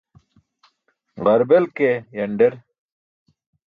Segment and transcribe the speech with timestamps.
[1.23, 2.53] Ġarbel ke yanḍar